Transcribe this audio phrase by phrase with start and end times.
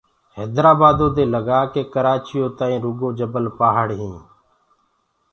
[0.37, 4.19] هيدرآبآدو دي لگآڪي ڪرآچيو تآئينٚ رگو جبل پهآڙينٚ